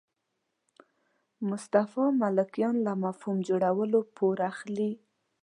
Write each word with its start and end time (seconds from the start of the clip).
مصطفی 1.49 2.05
ملکیان 2.21 2.75
له 2.85 2.93
مفهوم 3.03 3.37
جوړولو 3.49 3.99
پور 4.15 4.37
اخلي. 4.51 4.91